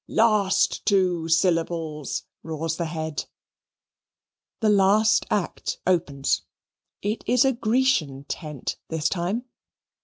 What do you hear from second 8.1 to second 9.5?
tent this time.